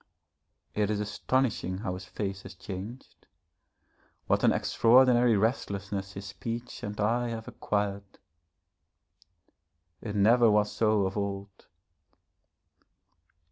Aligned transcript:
It 0.73 0.89
is 0.89 0.99
astonishing 0.99 1.77
how 1.77 1.93
his 1.93 2.05
face 2.05 2.41
has 2.41 2.55
changed, 2.55 3.27
what 4.25 4.43
an 4.43 4.51
extraordinary 4.51 5.37
restlessness 5.37 6.13
his 6.13 6.25
speech 6.25 6.81
and 6.81 6.99
eye 6.99 7.27
have 7.29 7.47
acquired. 7.47 8.17
It 10.01 10.15
never 10.15 10.49
was 10.49 10.71
so 10.71 11.05
of 11.05 11.17
old. 11.19 11.67